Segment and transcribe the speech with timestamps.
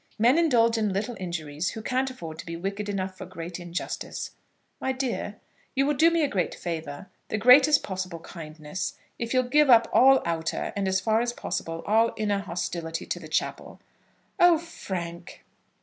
[0.17, 4.31] Men indulge in little injuries who can't afford to be wicked enough for great injustice.
[4.79, 5.35] My dear,
[5.75, 9.87] you will do me a great favour, the greatest possible kindness, if you'll give up
[9.93, 13.79] all outer, and, as far as possible, all inner hostility to the chapel."
[14.39, 15.45] "Oh, Frank!"